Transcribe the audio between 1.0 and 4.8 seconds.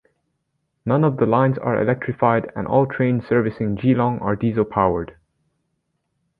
of the lines are electrified and all trains servicing Geelong are diesel